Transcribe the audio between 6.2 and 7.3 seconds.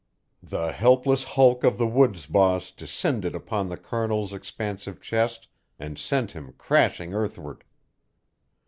him crashing